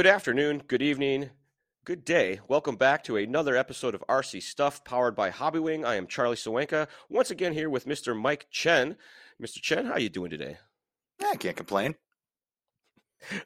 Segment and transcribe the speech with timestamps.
[0.00, 1.28] Good afternoon, good evening,
[1.84, 2.40] good day.
[2.48, 5.84] Welcome back to another episode of RC Stuff powered by Hobbywing.
[5.84, 8.18] I am Charlie Sawenka, once again here with Mr.
[8.18, 8.96] Mike Chen.
[9.38, 9.60] Mr.
[9.60, 10.56] Chen, how are you doing today?
[11.22, 11.96] I can't complain.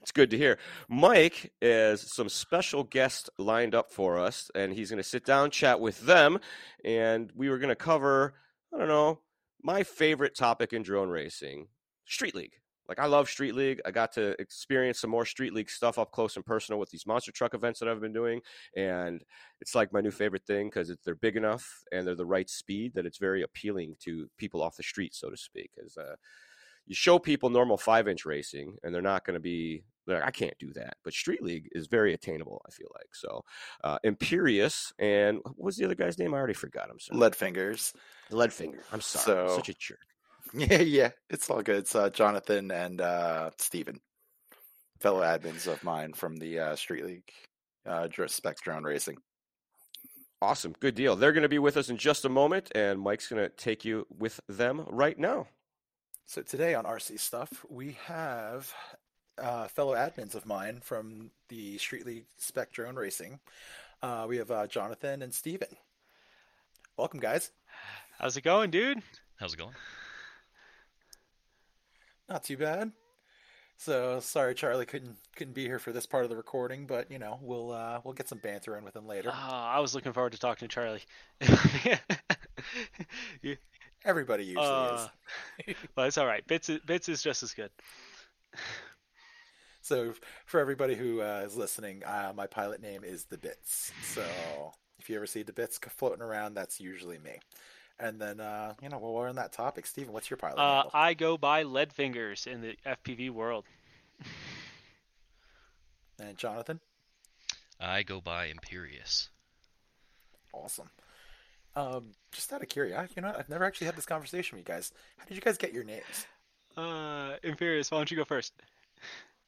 [0.01, 0.59] It's good to hear.
[0.89, 5.51] Mike has some special guests lined up for us, and he's going to sit down,
[5.51, 6.39] chat with them,
[6.85, 8.35] and we were going to cover,
[8.73, 9.19] I don't know,
[9.61, 11.67] my favorite topic in drone racing
[12.05, 12.61] Street League.
[12.89, 13.81] Like, I love Street League.
[13.87, 17.07] I got to experience some more Street League stuff up close and personal with these
[17.07, 18.41] monster truck events that I've been doing.
[18.77, 19.23] And
[19.61, 22.93] it's like my new favorite thing because they're big enough and they're the right speed
[22.95, 25.71] that it's very appealing to people off the street, so to speak.
[25.75, 26.15] Because, uh,
[26.87, 30.31] you show people normal five inch racing and they're not going to be like, I
[30.31, 30.99] can't do that.
[31.03, 33.15] But Street League is very attainable, I feel like.
[33.15, 33.43] So
[33.83, 36.35] uh, Imperious and what was the other guy's name?
[36.35, 36.91] I already forgot.
[36.91, 37.19] I'm sorry.
[37.21, 37.95] Lead fingers.
[38.31, 38.81] Leadfinger.
[38.93, 39.49] I'm sorry.
[39.49, 40.01] So- Such a jerk.
[40.57, 41.79] Yeah, yeah, it's all good.
[41.79, 44.01] It's uh, Jonathan and uh, Steven,
[45.01, 47.31] fellow admins of mine from the uh, Street League,
[47.85, 49.17] uh, Dr- Spec Drone Racing.
[50.41, 50.75] Awesome.
[50.79, 51.17] Good deal.
[51.17, 53.85] They're going to be with us in just a moment, and Mike's going to take
[53.85, 55.49] you with them right now.
[56.27, 58.73] So today on RC Stuff, we have
[59.39, 63.41] uh, fellow admins of mine from the Street League Spec Drone Racing.
[64.03, 65.69] Uh, we have uh, Jonathan and Steven.
[66.97, 67.51] Welcome, guys.
[68.19, 69.03] How's it going, dude?
[69.37, 69.75] How's it going?
[72.29, 72.93] Not too bad.
[73.77, 77.19] So sorry, Charlie couldn't couldn't be here for this part of the recording, but you
[77.19, 79.31] know we'll uh, we'll get some banter in with him later.
[79.33, 81.03] Ah, I was looking forward to talking to Charlie.
[83.43, 83.57] You-
[84.07, 85.09] Everybody usually uh,
[85.67, 85.75] is.
[85.95, 86.47] but it's all right.
[86.47, 87.71] Bits Bits is just as good.
[89.83, 90.15] So
[90.47, 93.93] for everybody who uh, is listening, uh, my pilot name is the Bits.
[94.03, 94.23] So
[94.99, 97.33] if you ever see the Bits floating around, that's usually me.
[97.99, 100.75] And then uh, you know while we're on that topic, Steven, what's your pilot Uh,
[100.75, 100.91] handle?
[100.95, 103.65] I go by Lead Fingers in the FPV world.
[106.21, 106.79] And Jonathan,
[107.81, 109.31] I go by Imperious.
[110.53, 110.89] awesome.
[111.77, 114.73] Um, just out of curiosity, you know, I've never actually had this conversation with you
[114.75, 114.93] guys.
[115.19, 116.27] How did you guys get your names?
[116.77, 118.53] Uh, Imperious, why don't you go first?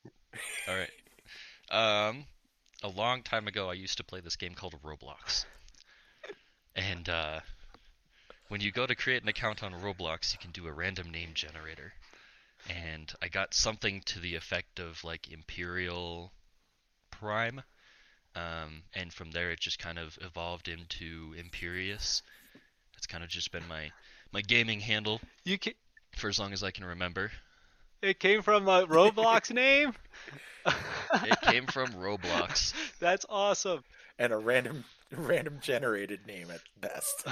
[0.69, 0.91] All right.
[2.09, 2.25] Um,
[2.83, 5.45] a long time ago, I used to play this game called Roblox,
[6.75, 7.41] and uh,
[8.49, 11.31] when you go to create an account on Roblox, you can do a random name
[11.34, 11.93] generator,
[12.69, 16.33] and I got something to the effect of like Imperial
[17.11, 17.62] Prime,
[18.34, 22.23] um, and from there it just kind of evolved into Imperious.
[22.97, 23.91] It's kind of just been my
[24.33, 25.77] my gaming handle You ca-
[26.17, 27.31] for as long as I can remember.
[28.03, 29.95] It came from a Roblox name.
[30.67, 32.73] It came from Roblox.
[33.01, 33.84] That's awesome.
[34.19, 37.25] And a random random generated name at best.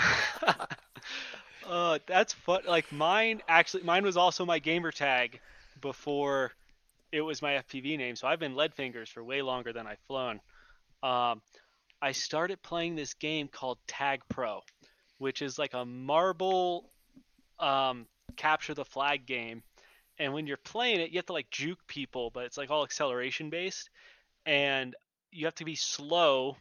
[1.66, 2.62] uh, that's fun.
[2.66, 5.40] Like mine, actually, mine was also my gamer tag
[5.80, 6.52] before
[7.12, 8.16] it was my FPV name.
[8.16, 10.40] So I've been Lead Fingers for way longer than I've flown.
[11.02, 11.42] Um,
[12.02, 14.60] I started playing this game called Tag Pro,
[15.18, 16.90] which is like a marble
[17.58, 18.06] um,
[18.36, 19.62] capture the flag game.
[20.18, 22.84] And when you're playing it, you have to like juke people, but it's like all
[22.84, 23.90] acceleration based,
[24.46, 24.94] and
[25.30, 26.56] you have to be slow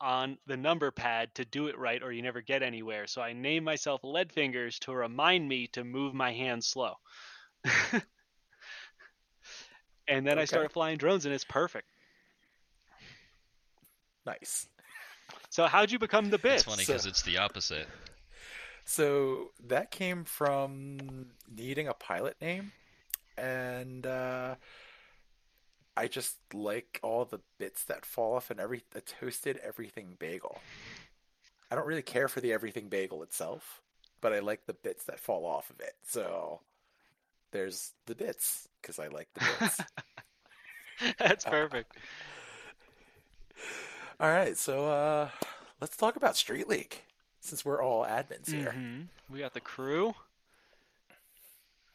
[0.00, 3.06] on the number pad to do it right or you never get anywhere.
[3.06, 6.94] So I named myself Lead Fingers to remind me to move my hands slow.
[10.08, 10.46] and then I Okay.
[10.46, 11.88] started flying drones and it's perfect.
[14.26, 14.66] nice.
[15.50, 16.62] So how'd you become the bits?
[16.62, 17.88] It's funny So- because it's the opposite.
[18.84, 22.70] So that came from needing a pilot name,
[23.36, 24.54] and uh,
[25.96, 30.60] I just like all the bits that fall off and every a toasted everything bagel.
[31.70, 33.82] I don't really care for the everything bagel itself,
[34.20, 35.94] but I like the bits that fall off of it.
[36.04, 36.60] So
[37.52, 39.80] there's the bits because I like the bits.
[41.18, 41.96] That's perfect.
[44.20, 45.28] all right, so uh,
[45.80, 47.02] let's talk about Street League
[47.40, 48.72] since we're all admins here.
[48.72, 50.14] hmm We got the crew.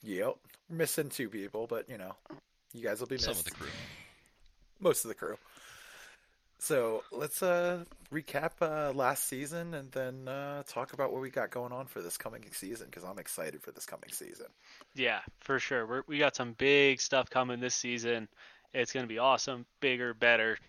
[0.03, 0.36] Yep,
[0.69, 2.15] we're missing two people, but you know,
[2.73, 3.25] you guys will be missed.
[3.25, 3.68] Some of the crew.
[4.79, 5.38] most of the crew.
[6.62, 11.50] So let's uh, recap uh, last season and then uh, talk about what we got
[11.50, 14.45] going on for this coming season because I'm excited for this coming season.
[14.94, 15.88] Yeah, for sure.
[15.88, 18.27] We're, we got some big stuff coming this season.
[18.75, 20.59] It's going to be awesome, bigger, better.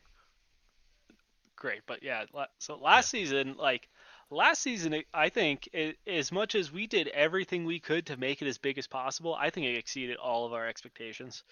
[1.56, 1.82] Great.
[1.87, 2.25] But yeah,
[2.58, 3.90] so last season, like
[4.31, 8.40] last season, I think it, as much as we did everything we could to make
[8.40, 11.44] it as big as possible, I think it exceeded all of our expectations.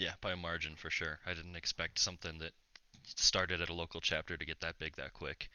[0.00, 1.18] Yeah, by a margin for sure.
[1.26, 2.52] I didn't expect something that
[3.04, 5.50] started at a local chapter to get that big that quick.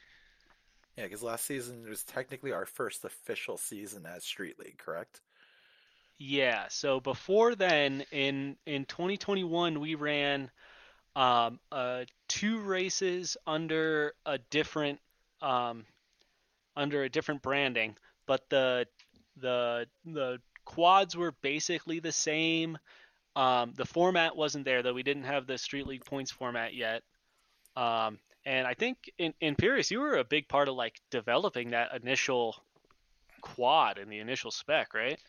[0.95, 5.21] Yeah, because last season was technically our first official season as Street League, correct?
[6.19, 6.65] Yeah.
[6.69, 10.51] So before then, in in 2021, we ran
[11.15, 14.99] um, uh, two races under a different
[15.41, 15.85] um,
[16.75, 17.95] under a different branding,
[18.27, 18.85] but the
[19.37, 22.77] the the quads were basically the same.
[23.35, 24.93] Um, the format wasn't there though.
[24.93, 27.03] We didn't have the Street League points format yet.
[27.75, 31.71] Um, and I think in in Imperious, you were a big part of like developing
[31.71, 32.55] that initial
[33.41, 35.19] quad and the initial spec, right?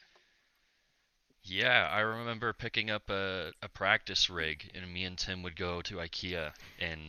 [1.43, 5.81] Yeah, I remember picking up a, a practice rig, and me and Tim would go
[5.83, 7.01] to IKEA and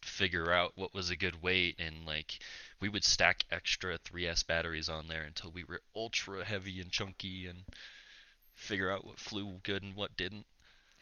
[0.00, 2.38] figure out what was a good weight, and like
[2.80, 7.46] we would stack extra 3S batteries on there until we were ultra heavy and chunky,
[7.46, 7.64] and
[8.58, 10.44] figure out what flew good and what didn't.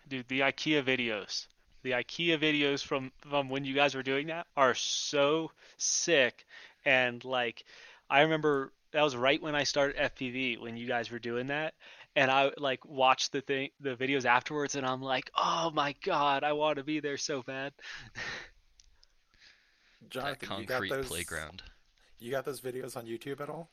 [0.09, 1.47] Dude, the IKEA videos,
[1.83, 6.47] the IKEA videos from from when you guys were doing that are so sick,
[6.85, 7.65] and like
[8.09, 11.75] I remember that was right when I started FPV when you guys were doing that,
[12.15, 16.45] and I like watched the thing, the videos afterwards, and I'm like, oh my god,
[16.45, 17.73] I want to be there so bad.
[20.03, 21.63] That Jonathan, you got concrete those playground.
[22.21, 23.71] You got those videos on YouTube at all?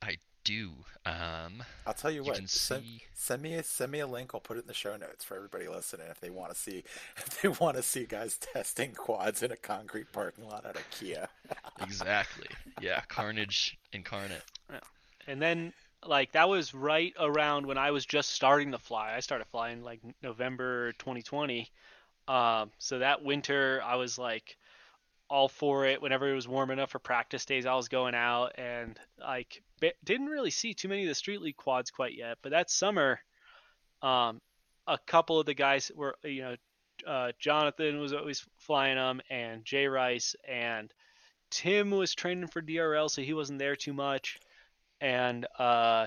[0.00, 0.70] I do.
[1.04, 2.36] Um, I'll tell you, You what.
[2.36, 4.30] can send, see- send me a send me a link.
[4.34, 6.84] I'll put it in the show notes for everybody listening if they want to see
[7.16, 11.26] if they want to see guys testing quads in a concrete parking lot at IKEA.
[11.82, 12.48] exactly.
[12.80, 14.42] Yeah, Carnage incarnate.
[15.26, 15.72] And then
[16.06, 19.14] like that was right around when I was just starting to fly.
[19.14, 21.70] I started flying like November 2020.
[22.28, 24.56] Um, so that winter I was like
[25.28, 26.02] all for it.
[26.02, 29.71] Whenever it was warm enough for practice days, I was going out and like bi-
[30.04, 32.38] didn't really see too many of the street league quads quite yet.
[32.42, 33.20] But that summer,
[34.02, 34.40] um,
[34.86, 36.56] a couple of the guys were you know
[37.06, 40.92] uh, Jonathan was always flying them and Jay Rice and
[41.50, 44.38] Tim was training for DRL, so he wasn't there too much
[45.02, 46.06] and uh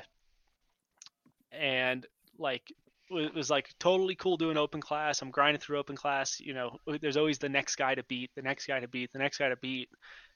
[1.51, 2.07] and
[2.39, 2.71] like
[3.11, 6.77] it was like totally cool doing open class i'm grinding through open class you know
[7.01, 9.49] there's always the next guy to beat the next guy to beat the next guy
[9.49, 9.89] to beat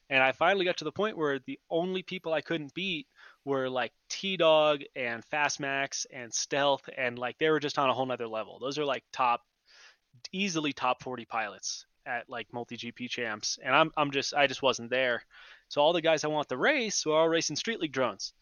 [0.09, 3.07] and i finally got to the point where the only people i couldn't beat
[3.45, 8.06] were like t-dog and fastmax and stealth and like they were just on a whole
[8.06, 8.59] nother level.
[8.59, 9.41] Those are like top
[10.31, 13.57] easily top 40 pilots at like MultiGP champs.
[13.63, 15.24] And i'm i'm just i just wasn't there.
[15.69, 18.33] So all the guys i want to race were all racing street league drones.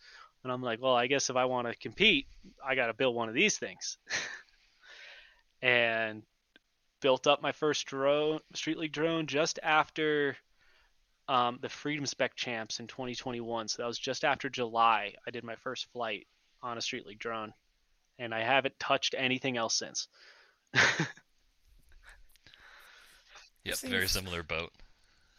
[0.43, 2.27] And I'm like, well, I guess if I want to compete,
[2.65, 3.97] I got to build one of these things.
[5.61, 6.23] and
[7.01, 10.37] built up my first drone, Street League drone just after
[11.27, 13.67] um, the Freedom Spec Champs in 2021.
[13.67, 15.13] So that was just after July.
[15.27, 16.27] I did my first flight
[16.61, 17.53] on a Street League drone,
[18.19, 20.07] and I haven't touched anything else since.
[23.67, 24.71] Yep, very you- similar boat.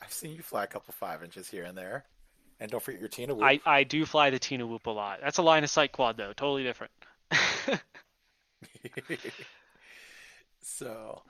[0.02, 2.04] I've seen you fly a couple five inches here and there,
[2.60, 3.32] and don't forget your Tiny.
[3.32, 3.42] Whoop.
[3.42, 5.20] I, I do fly the Tiny Whoop a lot.
[5.22, 6.92] That's a line of sight quad though, totally different.
[10.60, 11.22] so,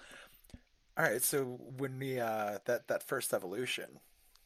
[0.96, 1.22] all right.
[1.22, 1.44] So
[1.76, 4.00] when we uh, that that first evolution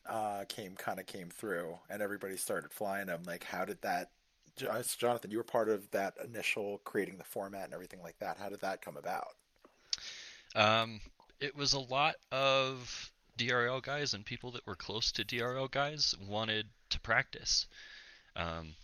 [0.06, 4.10] uh, came kind of came through, and everybody started flying them, like how did that?
[4.98, 8.36] Jonathan, you were part of that initial creating the format and everything like that.
[8.36, 9.28] How did that come about?
[10.54, 11.00] Um,
[11.40, 16.14] it was a lot of DRL guys and people that were close to DRL guys
[16.28, 17.66] wanted to practice.
[18.36, 18.74] Um,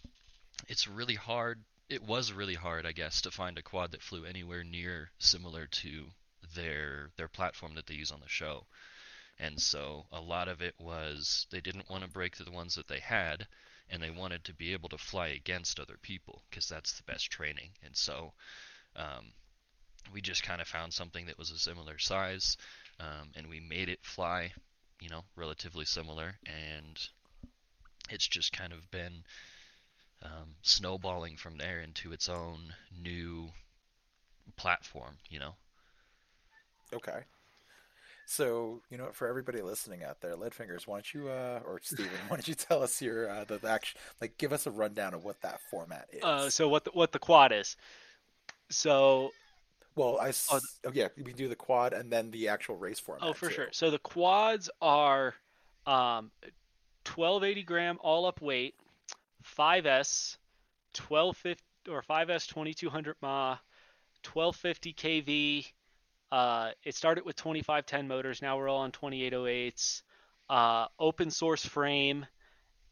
[0.68, 1.60] it's really hard.
[1.88, 5.66] It was really hard, I guess, to find a quad that flew anywhere near similar
[5.66, 6.04] to
[6.54, 8.64] their their platform that they use on the show.
[9.40, 12.88] And so a lot of it was they didn't want to break the ones that
[12.88, 13.46] they had,
[13.88, 17.30] and they wanted to be able to fly against other people because that's the best
[17.30, 17.70] training.
[17.84, 18.32] And so
[18.96, 19.32] um,
[20.12, 22.56] we just kind of found something that was a similar size,
[23.00, 24.52] um, and we made it fly,
[25.00, 27.08] you know, relatively similar, and
[28.10, 29.22] it's just kind of been
[30.22, 33.50] um, snowballing from there into its own new
[34.56, 35.54] platform, you know.
[36.92, 37.20] Okay.
[38.30, 42.10] So, you know, for everybody listening out there, Leadfingers, why don't you, uh, or Steven,
[42.28, 45.14] why don't you tell us your, uh, the, the action, like, give us a rundown
[45.14, 46.22] of what that format is.
[46.22, 47.74] Uh, so what the, what the quad is?
[48.68, 49.30] So
[49.96, 53.26] well, I, oh, oh, yeah, we do the quad and then the actual race format.
[53.26, 53.54] Oh, for too.
[53.54, 53.68] sure.
[53.72, 55.34] So the quads are
[55.86, 56.30] um,
[57.06, 58.74] 1280 gram all up weight,
[59.56, 60.36] 5S,
[60.94, 63.56] 1250 or 5S 2200 mah,
[64.22, 65.72] 1250 kV.
[66.30, 68.42] Uh, it started with 2510 motors.
[68.42, 70.02] Now we're all on 2808s.
[70.50, 72.26] Uh, open source frame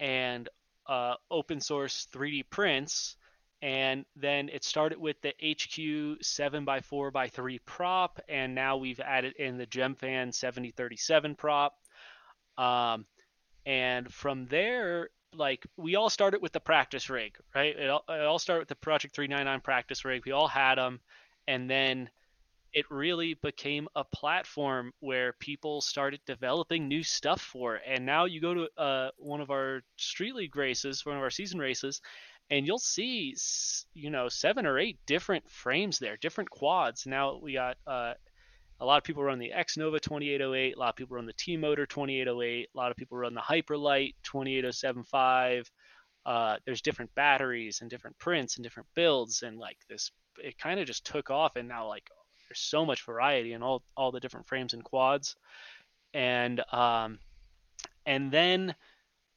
[0.01, 0.49] and
[0.87, 3.17] uh, open source 3D prints.
[3.63, 9.67] And then it started with the HQ 7x4x3 prop, and now we've added in the
[9.67, 11.75] GemFan 7037 prop.
[12.59, 13.07] Um,
[13.65, 17.77] and from there, like we all started with the practice rig, right?
[17.77, 20.25] It all, it all started with the Project 399 practice rig.
[20.27, 21.01] We all had them,
[21.49, 22.11] and then
[22.77, 27.83] it really became a platform where people started developing new stuff for it.
[27.87, 31.31] And now you go to uh, one of our street league races, one of our
[31.31, 32.03] season races,
[32.51, 33.35] and you'll see,
[33.95, 37.07] you know, seven or eight different frames there, different quads.
[37.07, 38.13] Now we got uh,
[38.79, 41.33] a lot of people run the X Nova 2808, a lot of people run the
[41.33, 45.71] T Motor 2808, a lot of people run the Hyperlite 28075.
[46.27, 50.79] Uh, there's different batteries and different prints and different builds, and like this, it kind
[50.79, 52.11] of just took off, and now like
[52.49, 55.37] there's so much variety in all all the different frames and quads,
[56.15, 57.19] and um,
[58.05, 58.75] and then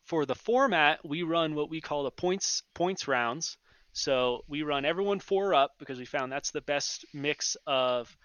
[0.05, 3.57] for the format we run what we call the points points rounds.
[3.91, 8.15] So we run everyone four up because we found that's the best mix of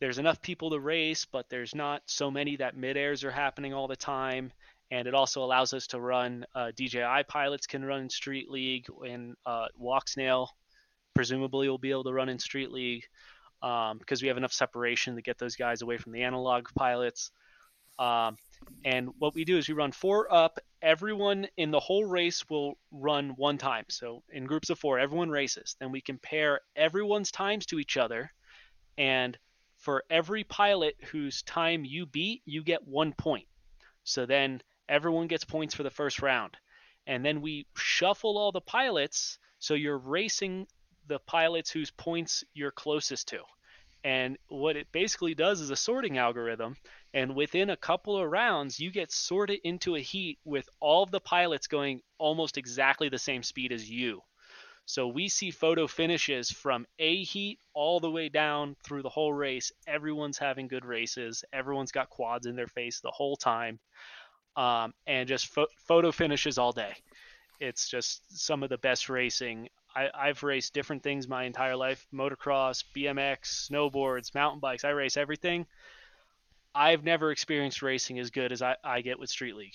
[0.00, 3.74] there's enough people to race, but there's not so many that mid airs are happening
[3.74, 4.52] all the time.
[4.90, 8.86] And it also allows us to run uh, DJI pilots can run in Street League,
[9.06, 10.48] and uh, Walksnail
[11.14, 13.04] presumably will be able to run in Street League
[13.62, 17.30] um, because we have enough separation to get those guys away from the analog pilots.
[17.98, 18.36] Um,
[18.84, 20.58] and what we do is we run four up.
[20.80, 23.84] Everyone in the whole race will run one time.
[23.88, 25.76] So in groups of four, everyone races.
[25.78, 28.32] Then we compare everyone's times to each other.
[28.96, 29.36] And
[29.76, 33.46] for every pilot whose time you beat, you get one point.
[34.04, 36.56] So then everyone gets points for the first round.
[37.06, 39.38] And then we shuffle all the pilots.
[39.58, 40.66] So you're racing
[41.10, 43.40] the pilots whose points you're closest to.
[44.04, 46.76] And what it basically does is a sorting algorithm.
[47.12, 51.10] And within a couple of rounds, you get sorted into a heat with all of
[51.10, 54.22] the pilots going almost exactly the same speed as you.
[54.86, 59.32] So we see photo finishes from A heat all the way down through the whole
[59.32, 59.72] race.
[59.88, 61.44] Everyone's having good races.
[61.52, 63.80] Everyone's got quads in their face the whole time.
[64.56, 66.94] Um, and just fo- photo finishes all day.
[67.58, 72.06] It's just some of the best racing I, have raced different things my entire life
[72.12, 74.84] motocross, BMX, snowboards, mountain bikes.
[74.84, 75.66] I race everything.
[76.74, 79.74] I've never experienced racing as good as I, I get with Street League.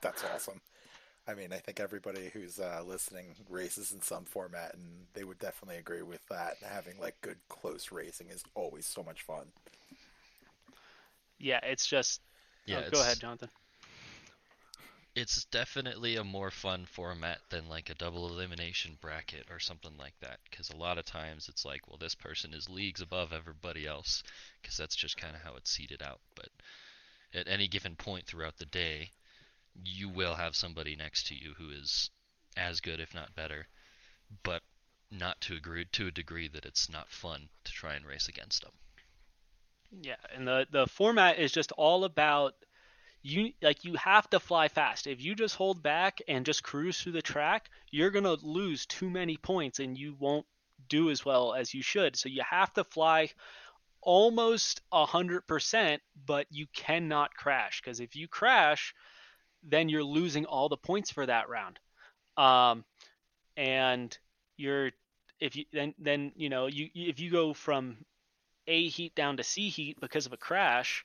[0.00, 0.60] That's awesome.
[1.28, 5.38] I mean, I think everybody who's uh, listening races in some format, and they would
[5.38, 6.54] definitely agree with that.
[6.62, 9.46] Having like good close racing is always so much fun.
[11.38, 12.20] Yeah, it's just.
[12.66, 13.48] Yeah, oh, go ahead, Jonathan
[15.16, 20.12] it's definitely a more fun format than like a double elimination bracket or something like
[20.20, 23.86] that because a lot of times it's like well this person is leagues above everybody
[23.86, 24.22] else
[24.60, 26.50] because that's just kind of how it's seeded out but
[27.34, 29.10] at any given point throughout the day
[29.84, 32.10] you will have somebody next to you who is
[32.58, 33.66] as good if not better
[34.42, 34.62] but
[35.10, 38.62] not to agree to a degree that it's not fun to try and race against
[38.62, 38.72] them
[40.02, 42.54] yeah and the the format is just all about
[43.26, 45.08] you like you have to fly fast.
[45.08, 48.86] If you just hold back and just cruise through the track, you're going to lose
[48.86, 50.46] too many points and you won't
[50.88, 52.14] do as well as you should.
[52.14, 53.30] So you have to fly
[54.00, 58.94] almost 100%, but you cannot crash because if you crash,
[59.64, 61.80] then you're losing all the points for that round.
[62.36, 62.84] Um,
[63.56, 64.16] and
[64.56, 64.92] you're
[65.40, 67.96] if you then then you know you if you go from
[68.68, 71.04] A heat down to C heat because of a crash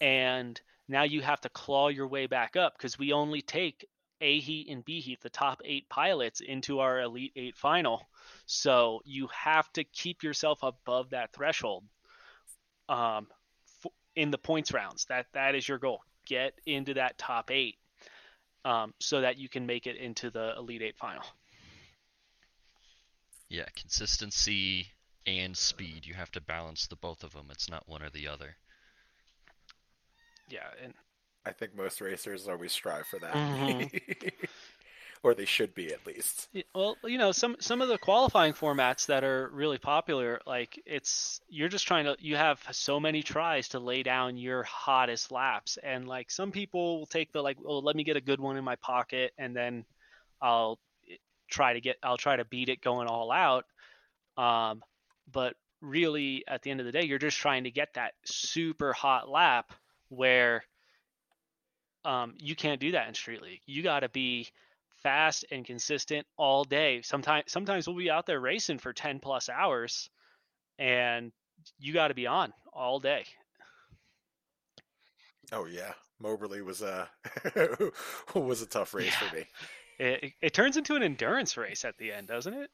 [0.00, 0.58] and
[0.88, 3.86] now you have to claw your way back up because we only take
[4.22, 8.08] A heat and B heat, the top eight pilots, into our Elite Eight final.
[8.46, 11.84] So you have to keep yourself above that threshold
[12.88, 13.26] um,
[14.16, 15.04] in the points rounds.
[15.06, 16.00] That that is your goal.
[16.26, 17.76] Get into that top eight
[18.64, 21.24] um, so that you can make it into the Elite Eight final.
[23.50, 24.88] Yeah, consistency
[25.26, 26.06] and speed.
[26.06, 27.48] You have to balance the both of them.
[27.50, 28.56] It's not one or the other
[30.48, 30.94] yeah, and
[31.44, 34.28] I think most racers always strive for that, mm-hmm.
[35.22, 36.48] or they should be at least.
[36.74, 41.40] Well, you know, some some of the qualifying formats that are really popular, like it's
[41.48, 45.78] you're just trying to you have so many tries to lay down your hottest laps,
[45.82, 48.56] and like some people will take the like, oh, let me get a good one
[48.56, 49.84] in my pocket, and then
[50.42, 50.78] I'll
[51.50, 53.64] try to get I'll try to beat it going all out.
[54.36, 54.82] Um,
[55.32, 58.92] but really, at the end of the day, you're just trying to get that super
[58.92, 59.72] hot lap
[60.08, 60.62] where
[62.04, 63.60] um, you can't do that in street league.
[63.66, 64.48] You got to be
[65.02, 67.02] fast and consistent all day.
[67.02, 70.10] Sometimes sometimes we'll be out there racing for 10 plus hours
[70.78, 71.32] and
[71.78, 73.24] you got to be on all day.
[75.52, 77.08] Oh yeah, Moberly was a
[78.34, 79.28] was a tough race yeah.
[79.28, 79.44] for me.
[79.98, 82.70] It, it, it turns into an endurance race at the end, doesn't it?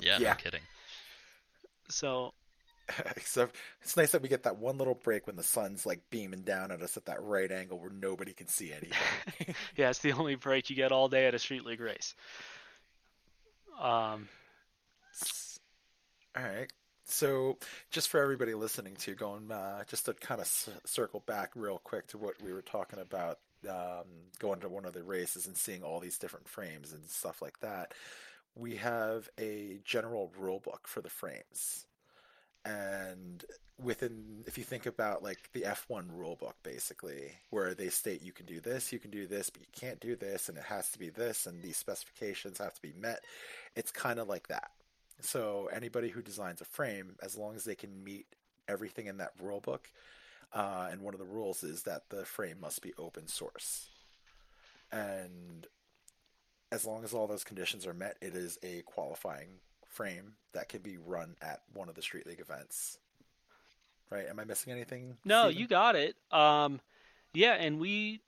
[0.00, 0.30] Yeah, yeah.
[0.30, 0.62] no kidding.
[1.90, 2.32] So
[3.16, 6.42] Except it's nice that we get that one little break when the sun's like beaming
[6.42, 8.72] down at us at that right angle where nobody can see
[9.38, 9.54] anything.
[9.76, 12.14] Yeah, it's the only break you get all day at a street league race.
[13.80, 14.28] Um,
[16.36, 16.70] All right.
[17.04, 17.58] So,
[17.90, 20.46] just for everybody listening to, going uh, just to kind of
[20.84, 24.06] circle back real quick to what we were talking about, um,
[24.38, 27.60] going to one of the races and seeing all these different frames and stuff like
[27.60, 27.92] that.
[28.54, 31.86] We have a general rule book for the frames,
[32.64, 33.44] and
[33.82, 38.32] within, if you think about like the F1 rule book, basically, where they state you
[38.32, 40.90] can do this, you can do this, but you can't do this, and it has
[40.90, 43.20] to be this, and these specifications have to be met.
[43.74, 44.70] It's kind of like that.
[45.20, 48.26] So anybody who designs a frame, as long as they can meet
[48.68, 49.88] everything in that rule book,
[50.52, 53.88] uh, and one of the rules is that the frame must be open source.
[54.90, 55.66] And
[56.70, 59.60] as long as all those conditions are met, it is a qualifying
[59.92, 62.98] frame that can be run at one of the Street League events.
[64.10, 64.26] Right?
[64.28, 65.16] Am I missing anything?
[65.24, 65.60] no, Steven?
[65.60, 66.16] you got it.
[66.30, 66.80] Um,
[67.32, 68.20] yeah, and we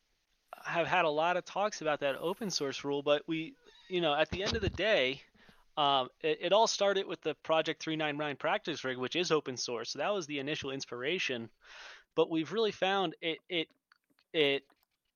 [0.65, 3.55] have had a lot of talks about that open source rule, but we,
[3.89, 5.21] you know, at the end of the day,
[5.77, 9.91] um, it, it all started with the Project 399 practice rig, which is open source.
[9.91, 11.51] So that was the initial inspiration.
[12.15, 13.69] But we've really found it it
[14.33, 14.63] it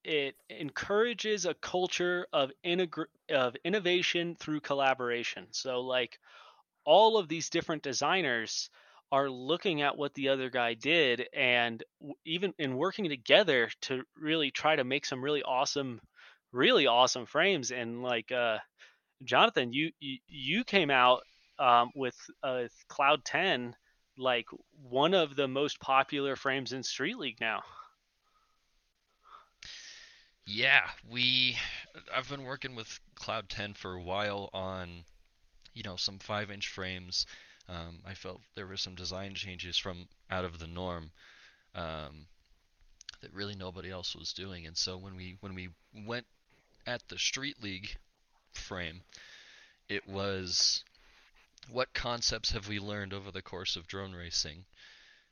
[0.04, 5.46] it encourages a culture of integr- of innovation through collaboration.
[5.52, 6.18] So like
[6.84, 8.70] all of these different designers
[9.12, 11.82] are looking at what the other guy did and
[12.24, 16.00] even in working together to really try to make some really awesome
[16.52, 18.58] really awesome frames and like uh
[19.24, 21.22] Jonathan, you you, you came out
[21.58, 23.74] um, with uh, Cloud 10,
[24.16, 24.46] like
[24.82, 27.62] one of the most popular frames in Street League now.
[30.50, 31.58] Yeah, we.
[32.14, 35.04] I've been working with Cloud 10 for a while on,
[35.74, 37.26] you know, some five-inch frames.
[37.68, 41.10] Um, I felt there were some design changes from out of the norm
[41.74, 42.28] um,
[43.20, 44.66] that really nobody else was doing.
[44.66, 45.68] And so when we when we
[46.06, 46.24] went
[46.86, 47.94] at the Street League
[48.54, 49.02] frame,
[49.86, 50.82] it was
[51.70, 54.64] what concepts have we learned over the course of drone racing,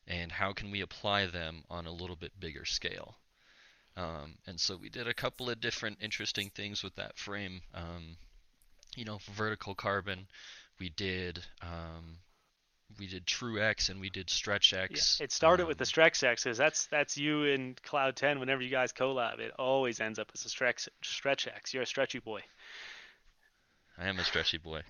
[0.06, 3.16] and how can we apply them on a little bit bigger scale.
[3.96, 7.62] Um, and so we did a couple of different interesting things with that frame.
[7.74, 8.16] Um,
[8.94, 10.26] you know, vertical carbon.
[10.78, 12.18] We did um,
[12.98, 15.18] we did True X and we did Stretch X.
[15.18, 18.38] Yeah, it started with the um, Stretch X because that's that's you in Cloud 10.
[18.38, 21.72] Whenever you guys collab, it always ends up as a Stretch Stretch X.
[21.74, 22.42] You're a stretchy boy.
[23.98, 24.82] I am a stretchy boy.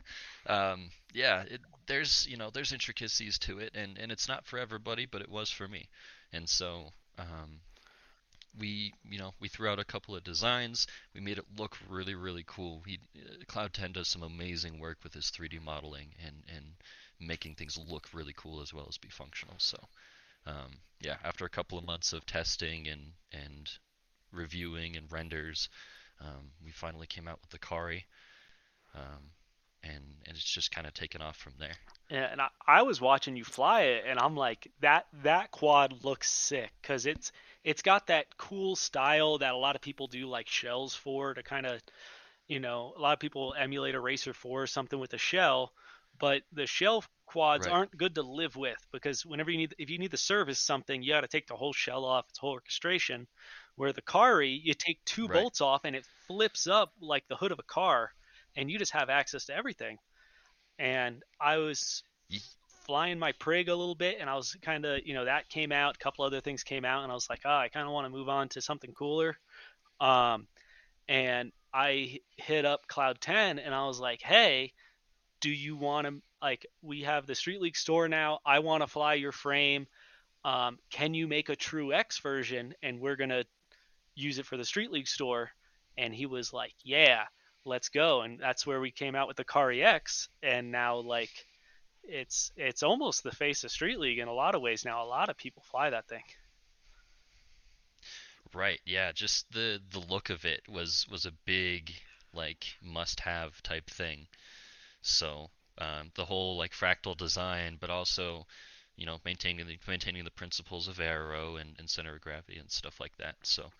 [0.47, 4.59] Um, yeah, it, there's you know there's intricacies to it, and, and it's not for
[4.59, 5.88] everybody, but it was for me.
[6.33, 7.61] And so um,
[8.59, 10.87] we you know we threw out a couple of designs.
[11.14, 12.83] We made it look really really cool.
[12.87, 16.64] He uh, Cloud 10 does some amazing work with his 3D modeling and and
[17.19, 19.57] making things look really cool as well as be functional.
[19.59, 19.79] So
[20.47, 23.71] um, yeah, after a couple of months of testing and and
[24.33, 25.69] reviewing and renders,
[26.21, 28.07] um, we finally came out with the Kari
[28.97, 29.31] um,
[29.83, 31.77] and and it's just kind of taken off from there.
[32.11, 36.05] Yeah, and I, I was watching you fly it, and I'm like, that that quad
[36.05, 37.33] looks sick because it's
[37.66, 41.44] it's got that cool style that a lot of people do like shells for to
[41.44, 41.83] kind of,
[42.48, 45.72] you know, a lot of people emulate a Racer for or something with a shell,
[46.18, 47.68] but the shell quads Right.
[47.68, 51.02] aren't good to live with because whenever you need if you need to service something,
[51.02, 53.29] you got to take the whole shell off, its whole orchestration.
[53.76, 55.31] Where the Kari, you take two Right.
[55.31, 58.12] bolts off and it flips up like the hood of a car,
[58.57, 59.98] and you just have access to everything.
[60.79, 62.05] And I was
[62.87, 65.72] flying my prig a little bit, and I was kind of, you know, that came
[65.72, 65.96] out.
[65.96, 68.07] A couple other things came out, and I was like, oh, I kind of want
[68.07, 69.37] to move on to something cooler.
[70.01, 70.46] Um,
[71.09, 74.72] and I hit up Cloud 10, and I was like, hey,
[75.40, 76.66] do you want to like?
[76.83, 78.38] We have the Street League store now.
[78.46, 79.87] I want to fly your frame.
[80.44, 82.75] Um, can you make a True X version?
[82.83, 83.44] And we're gonna
[84.14, 85.51] use it for the Street League store.
[85.99, 87.25] And he was like, yeah,
[87.64, 88.22] let's go.
[88.22, 90.29] And that's where we came out with the Kari X.
[90.42, 91.31] And now like
[92.09, 95.03] it's it's almost the face of Street League in a lot of ways now.
[95.03, 96.23] A lot of people fly that thing.
[98.55, 98.81] Right.
[98.85, 99.12] Yeah.
[99.12, 101.92] Just the the look of it was was a big
[102.33, 104.27] like must-have type thing.
[105.03, 108.47] So um, the whole like fractal design, but also
[108.97, 112.71] you know maintaining the maintaining the principles of aero and, and center of gravity and
[112.71, 113.37] stuff like that.
[113.42, 113.71] So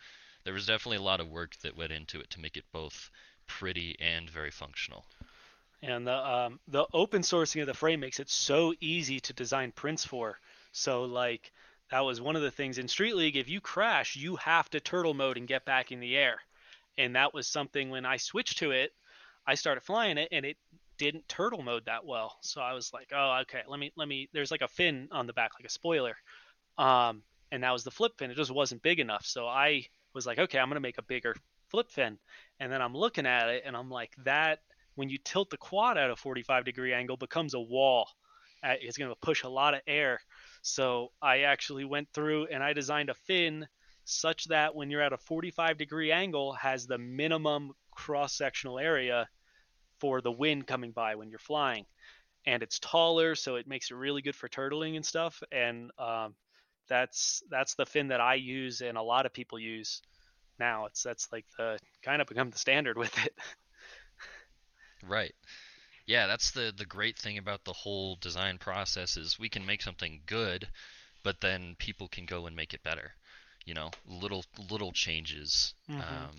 [0.45, 3.11] there was definitely a lot of work that went into it to make it both
[3.47, 5.05] pretty and very functional.
[5.87, 9.71] And the um, the open sourcing of the frame makes it so easy to design
[9.71, 10.39] prints for.
[10.73, 11.53] So like
[11.93, 13.37] that was one of the things in Street League.
[13.37, 16.41] If you crash, you have to turtle mode and get back in the air.
[16.99, 18.93] And that was something when I switched to it,
[19.47, 20.57] I started flying it, and it
[20.99, 22.37] didn't turtle mode that well.
[22.41, 24.29] So I was like, oh, okay, let me let me.
[24.33, 26.17] There's like a fin on the back, like a spoiler,
[26.79, 27.23] um,
[27.53, 28.33] and that was the flip fin.
[28.33, 29.25] It just wasn't big enough.
[29.25, 31.37] So I was like, okay, I'm gonna make a bigger
[31.69, 32.19] flip fin.
[32.59, 34.59] And then I'm looking at it, and I'm like, that
[34.97, 38.09] when you tilt the quad at a 45 degree angle becomes a wall.
[38.63, 40.21] Uh, It's gonna push a lot of air.
[40.63, 43.67] So I actually went through and I designed a fin
[44.05, 49.29] such that when you're at a 45 degree angle has the minimum cross sectional area
[50.01, 51.87] for the wind coming by when you're flying
[52.47, 56.35] and it's taller so it makes it really good for turtling and stuff and um,
[56.89, 60.03] that's that's the fin that i use and a lot of people use
[60.59, 63.35] now it's that's like the kind of become the standard with it
[65.07, 65.35] Right.
[66.07, 69.83] Yeah, that's the the great thing about the whole design process is we can make
[69.83, 70.69] something good,
[71.23, 73.15] but then people can go and make it better.
[73.65, 76.03] You know, little little changes Mhm.
[76.03, 76.37] um,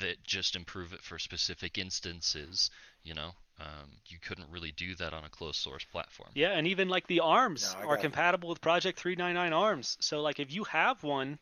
[0.00, 2.70] that just improve it for specific instances.
[3.02, 6.32] You know, um, you couldn't really do that on a closed source platform.
[6.34, 9.96] Yeah, and even like the arms No, are got- compatible with Project 399 arms.
[10.00, 11.38] So like if you have one,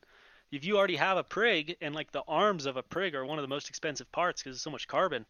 [0.50, 3.38] if you already have a prig and like the arms of a prig are one
[3.38, 5.24] of the most expensive parts because it's so much carbon,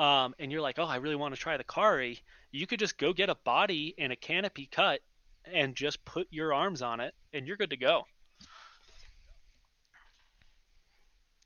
[0.00, 2.18] um, and you're like, oh, I really want to try the Kari,
[2.52, 5.00] you could just go get a body and a canopy cut
[5.44, 8.04] and just put your arms on it, and you're good to go.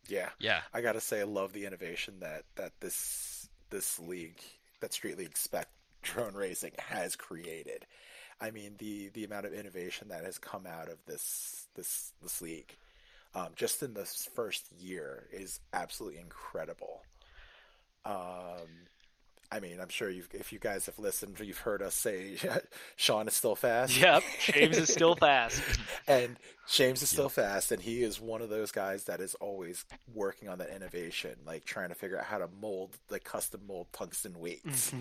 [0.09, 4.41] Yeah, Yeah, I gotta say, I love the innovation that that this this league,
[4.81, 5.69] that Street League Spec
[6.03, 7.87] Drone Racing has created.
[8.41, 12.41] I mean, the the amount of innovation that has come out of this this this
[12.41, 12.77] league,
[13.35, 16.94] um, just in this first year, is absolutely incredible.
[18.05, 18.69] Um,
[19.53, 22.37] I mean, I'm sure you if you guys have listened, you've heard us say
[22.97, 23.97] Sean is still fast.
[23.97, 25.63] Yep, James is still fast.
[26.09, 26.37] and
[26.69, 30.49] James is still fast, and he is one of those guys that is always working
[30.49, 34.39] on that innovation, like trying to figure out how to mold, like custom mold tungsten
[34.41, 34.93] weights.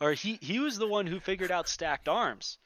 [0.00, 2.58] or he he was the one who figured out stacked arms,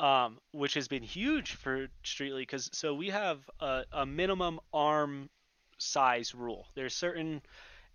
[0.00, 4.60] um, which has been huge for Street League because so we have a, a minimum
[4.72, 5.28] arm
[5.76, 6.68] size rule.
[6.74, 7.42] There's certain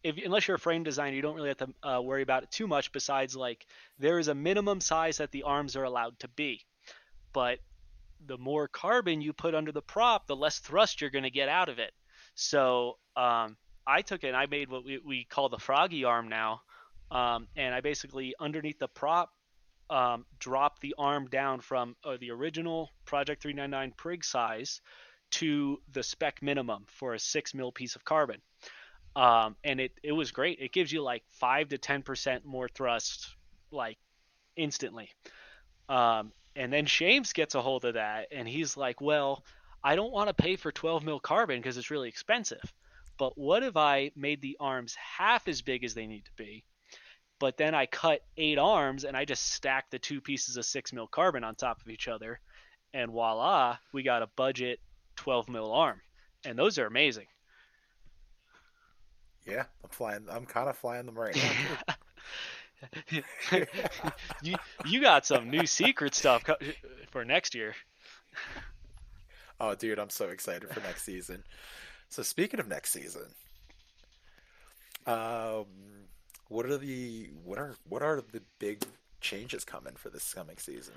[0.03, 2.51] if unless you're a frame designer, you don't really have to uh, worry about it
[2.51, 2.91] too much.
[2.91, 3.65] Besides, like
[3.97, 6.65] there is a minimum size that the arms are allowed to be,
[7.33, 7.59] but
[8.25, 11.49] the more carbon you put under the prop, the less thrust you're going to get
[11.49, 11.91] out of it.
[12.35, 13.57] So um,
[13.87, 16.61] I took it and I made what we, we call the froggy arm now.
[17.11, 19.31] Um, and I basically, underneath the prop,
[19.89, 24.81] um, dropped the arm down from uh, the original Project 399 Prig size
[25.31, 28.41] to the spec minimum for a 6 mil piece of carbon.
[29.15, 30.59] Um, and it, it was great.
[30.59, 33.35] It gives you like 5 to 10% more thrust,
[33.71, 33.97] like
[34.55, 35.09] instantly.
[35.87, 39.43] Um, and then James gets a hold of that, and he's like, "Well,
[39.83, 42.61] I don't want to pay for 12 mil carbon because it's really expensive.
[43.17, 46.63] But what if I made the arms half as big as they need to be,
[47.39, 50.91] but then I cut eight arms and I just stack the two pieces of six
[50.91, 52.39] mil carbon on top of each other,
[52.93, 54.79] and voila, we got a budget
[55.15, 56.01] 12 mil arm,
[56.45, 57.27] and those are amazing.
[59.45, 60.25] Yeah, I'm flying.
[60.29, 61.95] I'm kind of flying them right now.
[64.41, 66.55] you you got some new secret stuff co-
[67.11, 67.75] for next year.
[69.59, 71.43] oh, dude, I'm so excited for next season.
[72.09, 73.27] So speaking of next season,
[75.05, 75.65] um,
[76.47, 78.83] what are the what are what are the big
[79.21, 80.95] changes coming for this coming season?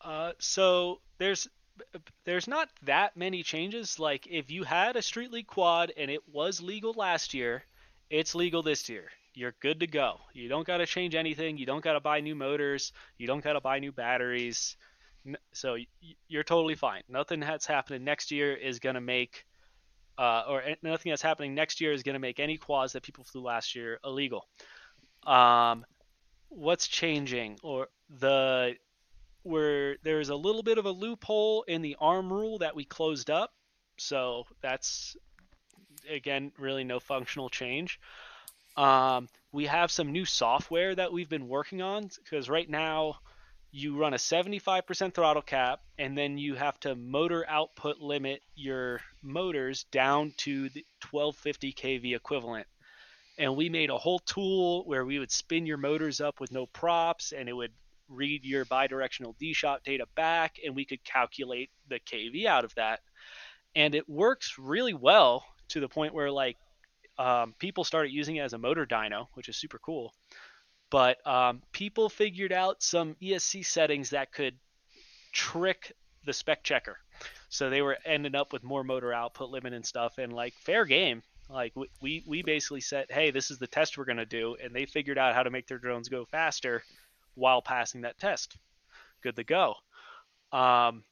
[0.00, 1.48] Uh, so there's
[2.24, 3.98] there's not that many changes.
[3.98, 7.62] Like if you had a Street League quad and it was legal last year,
[8.10, 9.10] it's legal this year.
[9.34, 10.20] You're good to go.
[10.32, 11.58] You don't got to change anything.
[11.58, 12.92] You don't got to buy new motors.
[13.18, 14.76] You don't got to buy new batteries.
[15.52, 15.76] So
[16.28, 17.02] you're totally fine.
[17.08, 19.44] Nothing that's happening next year is gonna make,
[20.18, 23.42] uh, or nothing that's happening next year is gonna make any quads that people flew
[23.42, 24.46] last year illegal.
[25.26, 25.84] Um,
[26.48, 28.76] what's changing or the
[29.46, 33.30] where there's a little bit of a loophole in the arm rule that we closed
[33.30, 33.52] up.
[33.98, 35.16] So that's
[36.10, 38.00] again really no functional change.
[38.76, 43.16] Um, we have some new software that we've been working on because right now
[43.72, 49.00] you run a 75% throttle cap and then you have to motor output limit your
[49.22, 52.66] motors down to the 1250 kV equivalent.
[53.38, 56.66] And we made a whole tool where we would spin your motors up with no
[56.66, 57.72] props and it would
[58.08, 63.00] read your bidirectional DShot data back and we could calculate the KV out of that.
[63.74, 66.56] And it works really well to the point where like
[67.18, 70.12] um, people started using it as a motor dyno, which is super cool.
[70.90, 74.54] But um, people figured out some ESC settings that could
[75.32, 75.92] trick
[76.24, 76.98] the spec checker.
[77.48, 80.84] So they were ending up with more motor output limit and stuff, and like fair
[80.84, 81.22] game.
[81.48, 84.84] Like we we, basically said, hey, this is the test we're to do, and they
[84.84, 86.82] figured out how to make their drones go faster
[87.36, 88.56] while passing that test.
[89.22, 89.74] Good to go.
[90.52, 91.04] Um,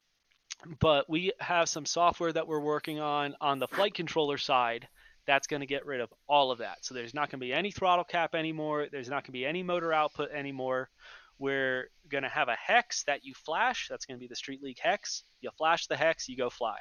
[0.81, 4.89] but we have some software that we're working on on the flight controller side
[5.27, 6.85] that's going to get rid of all of that.
[6.85, 8.89] So there's not going to be any throttle cap anymore.
[8.91, 10.91] There's not going to be any motor output anymore.
[11.39, 13.89] We're going to have a hex that you flash.
[13.89, 15.25] That's going to be the Street League hex.
[15.41, 16.79] You flash the hex, you go fly.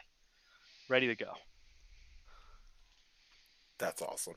[0.90, 1.32] Ready to go.
[3.80, 4.36] That's awesome.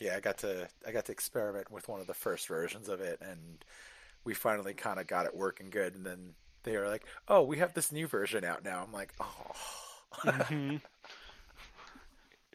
[0.00, 3.00] Yeah, I got to I got to experiment with one of the first versions of
[3.00, 3.64] it, and
[4.24, 5.94] we finally kind of got it working good.
[5.94, 9.12] And then they were like, "Oh, we have this new version out now." I'm like,
[9.20, 9.52] "Oh."
[10.24, 10.76] mm-hmm.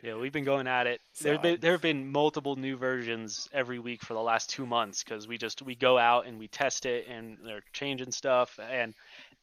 [0.04, 1.02] Yeah, we've been going at it.
[1.14, 4.66] So there, been, there have been multiple new versions every week for the last two
[4.66, 8.60] months because we just we go out and we test it and they're changing stuff
[8.72, 8.94] and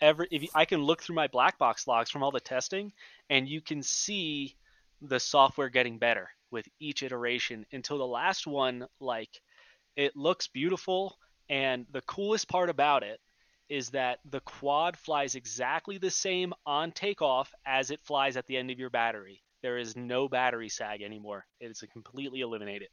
[0.00, 2.92] every if you, I can look through my black box logs from all the testing
[3.30, 4.54] and you can see
[5.02, 9.40] the software getting better with each iteration until the last one like
[9.96, 11.16] it looks beautiful
[11.48, 13.20] and the coolest part about it
[13.68, 18.56] is that the quad flies exactly the same on takeoff as it flies at the
[18.56, 19.42] end of your battery.
[19.62, 21.46] There is no battery sag anymore.
[21.60, 22.88] It is completely eliminated.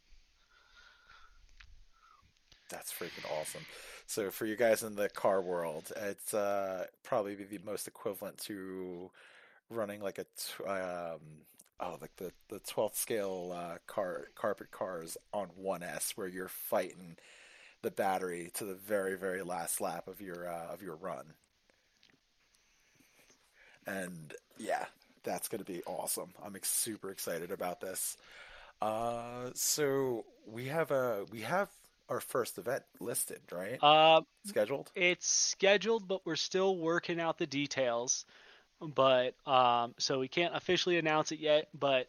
[2.69, 3.65] That's freaking awesome.
[4.07, 9.11] So for you guys in the car world, it's uh, probably the most equivalent to
[9.69, 10.25] running like a
[10.69, 11.19] um,
[11.79, 17.17] oh like the the twelfth scale uh, car carpet cars on 1S, where you're fighting
[17.81, 21.25] the battery to the very very last lap of your uh, of your run.
[23.87, 24.85] And yeah,
[25.23, 26.29] that's going to be awesome.
[26.43, 28.17] I'm ex- super excited about this.
[28.81, 31.69] Uh, so we have a we have
[32.09, 33.77] our first event listed, right?
[33.81, 34.91] Uh, Scheduled.
[34.95, 38.25] it's scheduled, but we're still working out the details.
[38.81, 41.69] But um, so we can't officially announce it yet.
[41.79, 42.07] But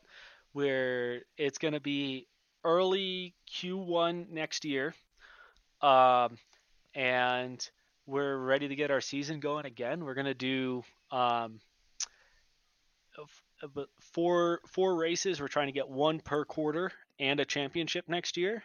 [0.55, 2.27] we're it's going to be
[2.65, 4.95] early Q1 next year,
[5.83, 6.39] um,
[6.95, 7.69] and
[8.07, 10.05] we're ready to get our season going again.
[10.05, 11.61] We're to do um,
[13.19, 15.41] uh, four four races.
[15.41, 18.63] We're trying to get one per quarter and a championship next year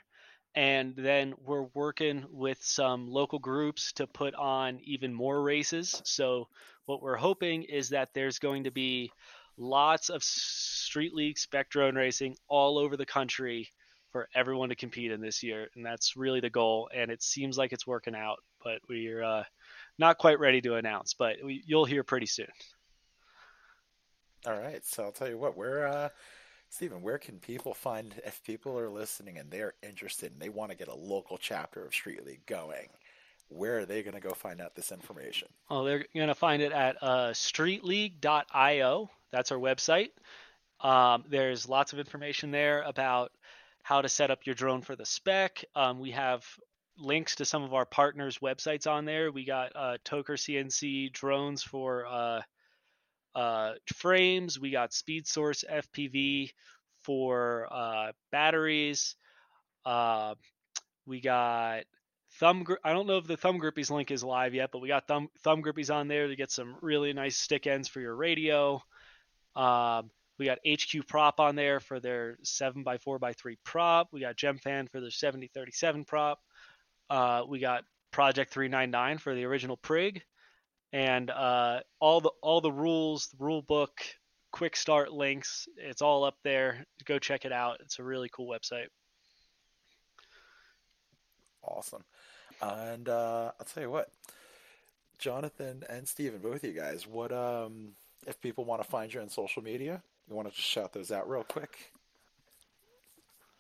[0.58, 6.02] and then we're working with some local groups to put on even more races.
[6.04, 6.48] So
[6.88, 9.12] what we're hoping is that there's going to be
[9.56, 13.70] lots of street league spec drone racing all over the country
[14.12, 16.90] for everyone to compete in this year, and that's really the goal.
[16.94, 19.44] And it seems like it's working out, but we're uh,
[20.00, 22.48] not quite ready to announce, but we, you'll hear pretty soon.
[24.46, 24.86] All right.
[24.86, 25.58] So I'll tell you what.
[25.58, 26.10] Where, uh,
[26.70, 30.72] Stephen, where can people find if people are listening and they're interested and they want
[30.72, 32.88] to get a local chapter of Street League going?
[33.50, 35.48] Where are they going to go find out this information?
[35.70, 39.10] Oh, they're going to find it at uh, streetleague.io.
[39.32, 40.10] That's our website.
[40.82, 43.32] Um, there's lots of information there about
[43.88, 45.64] how to set up your drone for the spec.
[45.74, 46.46] Um, we have
[47.00, 49.32] links to some of our partners' websites on there.
[49.32, 52.42] We got uh, Toker CNC drones for uh,
[53.34, 54.60] uh, frames.
[54.60, 56.52] We got Speed Source FPV
[57.04, 59.16] for uh, batteries.
[59.86, 60.36] Uh,
[61.06, 61.84] we got
[62.42, 62.66] thumb.
[62.66, 65.08] Gri- I don't know if the thumb grippies link is live yet, but we got
[65.08, 68.82] thumb thumb grippies on there to get some really nice stick ends for your radio.
[69.56, 74.10] Um, we got HQ prop on there for their 7x4x3 prop.
[74.12, 76.40] We got GemFan for their 7037 prop.
[77.10, 80.22] Uh, we got Project 399 for the original Prig.
[80.94, 83.92] And uh, all the all the rules, the rule book,
[84.52, 86.86] quick start links, it's all up there.
[87.06, 87.78] Go check it out.
[87.82, 88.88] It's a really cool website.
[91.62, 92.04] Awesome.
[92.62, 94.10] And uh, I'll tell you what,
[95.20, 97.90] Jonathan and Stephen, both of you guys, what um,
[98.26, 100.02] if people want to find you on social media?
[100.28, 101.92] You want to just shout those out real quick?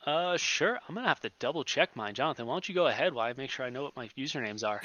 [0.05, 0.79] Uh, sure.
[0.87, 2.45] I'm gonna have to double check mine, Jonathan.
[2.45, 4.81] Why don't you go ahead while I make sure I know what my usernames are?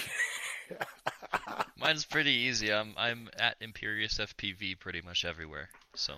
[1.79, 2.73] Mine's pretty easy.
[2.73, 5.69] I'm I'm at Imperious FPV pretty much everywhere.
[5.95, 6.15] So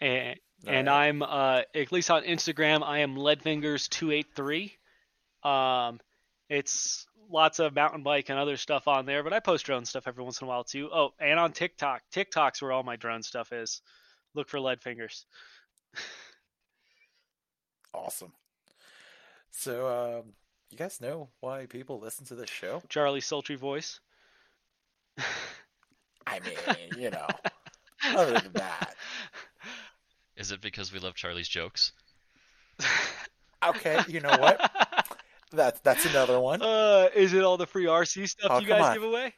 [0.00, 1.08] and and Alright.
[1.08, 4.72] I'm uh at least on Instagram I am leadfingers283.
[5.42, 6.00] Um
[6.50, 10.06] it's lots of mountain bike and other stuff on there, but I post drone stuff
[10.06, 10.90] every once in a while too.
[10.92, 12.02] Oh, and on TikTok.
[12.10, 13.82] TikTok's where all my drone stuff is.
[14.34, 15.24] Look for lead fingers.
[17.94, 18.32] Awesome.
[19.50, 19.86] So,
[20.20, 20.32] um,
[20.70, 22.82] you guys know why people listen to this show?
[22.88, 24.00] Charlie sultry voice.
[26.26, 27.26] I mean, you know,
[28.04, 28.94] other than that.
[30.36, 31.92] is it because we love Charlie's jokes?
[33.66, 34.70] Okay, you know what?
[35.52, 36.60] That that's another one.
[36.62, 38.94] uh is it all the free RC stuff Oh, you guys on.
[38.94, 39.34] give away?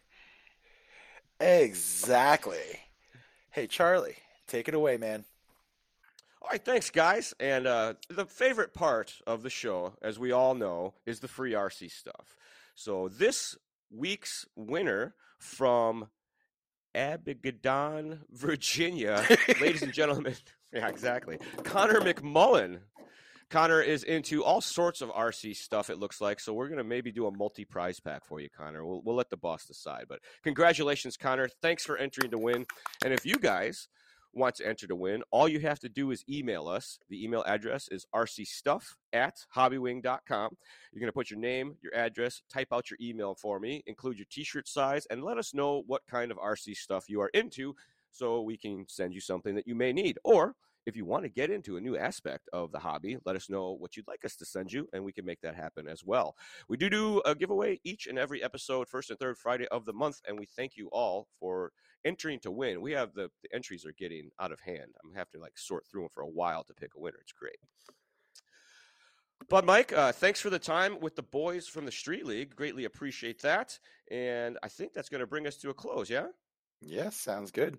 [1.40, 2.58] Exactly.
[3.50, 4.16] Hey, Charlie,
[4.50, 5.24] take it away, man.
[6.42, 7.34] All right, thanks, guys.
[7.38, 11.52] And uh, the favorite part of the show, as we all know, is the free
[11.52, 12.36] RC stuff.
[12.74, 13.56] So this
[13.90, 16.08] week's winner from
[16.94, 19.24] Abigadon, Virginia,
[19.60, 20.34] ladies and gentlemen,
[20.72, 22.80] yeah, exactly, Connor McMullen.
[23.50, 26.38] Connor is into all sorts of RC stuff, it looks like.
[26.38, 28.86] So we're going to maybe do a multi prize pack for you, Connor.
[28.86, 30.04] We'll, we'll let the boss decide.
[30.08, 31.48] But congratulations, Connor.
[31.60, 32.64] Thanks for entering to win.
[33.04, 33.88] And if you guys
[34.32, 36.98] want to enter to win, all you have to do is email us.
[37.08, 40.56] The email address is rcstuff at hobbywing.com.
[40.92, 44.18] You're going to put your name, your address, type out your email for me, include
[44.18, 47.30] your t shirt size, and let us know what kind of RC stuff you are
[47.34, 47.74] into
[48.12, 50.18] so we can send you something that you may need.
[50.24, 50.54] Or
[50.86, 53.72] if you want to get into a new aspect of the hobby, let us know
[53.72, 56.36] what you'd like us to send you, and we can make that happen as well.
[56.68, 59.92] We do do a giveaway each and every episode, first and third Friday of the
[59.92, 61.72] month, and we thank you all for
[62.04, 62.80] entering to win.
[62.80, 64.94] We have the, the entries are getting out of hand.
[65.02, 67.18] I'm gonna have to like sort through them for a while to pick a winner.
[67.20, 67.58] It's great.
[69.48, 72.54] But Mike, uh, thanks for the time with the boys from the Street League.
[72.54, 73.78] Greatly appreciate that.
[74.10, 76.10] And I think that's going to bring us to a close.
[76.10, 76.26] Yeah.
[76.82, 77.78] Yes, sounds good.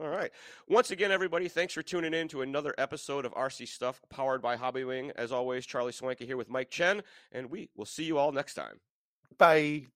[0.00, 0.30] All right.
[0.68, 4.56] Once again, everybody, thanks for tuning in to another episode of RC Stuff powered by
[4.56, 5.10] Hobbywing.
[5.16, 8.54] As always, Charlie Swanky here with Mike Chen, and we will see you all next
[8.54, 8.80] time.
[9.36, 9.86] Bye.